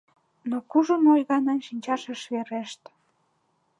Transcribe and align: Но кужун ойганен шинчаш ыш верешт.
Но 0.49 0.57
кужун 0.69 1.03
ойганен 1.13 1.59
шинчаш 1.67 2.03
ыш 2.13 2.21
верешт. 2.31 2.81